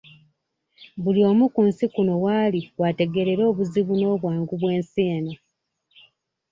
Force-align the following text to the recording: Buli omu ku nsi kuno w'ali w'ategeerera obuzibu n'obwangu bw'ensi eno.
Buli 1.03 1.21
omu 1.29 1.45
ku 1.53 1.61
nsi 1.69 1.85
kuno 1.93 2.13
w'ali 2.23 2.59
w'ategeerera 2.79 3.43
obuzibu 3.51 3.93
n'obwangu 3.99 4.53
bw'ensi 4.61 5.01
eno. 5.15 5.35